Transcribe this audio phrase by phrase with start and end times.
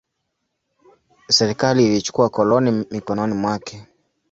[1.29, 3.85] Serikali ilichukua koloni mikononi mwake.